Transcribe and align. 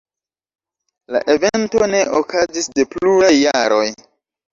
La 1.15 1.19
evento 1.33 1.89
ne 1.91 1.99
okazis 2.19 2.71
de 2.79 2.87
pluraj 2.95 3.31
jaroj. 3.35 3.85